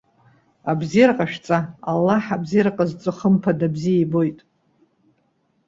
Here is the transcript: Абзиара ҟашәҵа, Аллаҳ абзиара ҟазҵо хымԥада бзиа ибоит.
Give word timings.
Абзиара 0.71 1.17
ҟашәҵа, 1.17 1.57
Аллаҳ 1.91 2.25
абзиара 2.35 2.75
ҟазҵо 2.75 3.11
хымԥада 3.17 3.67
бзиа 3.73 3.99
ибоит. 4.03 4.39